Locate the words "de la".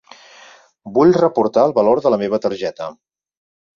2.07-2.19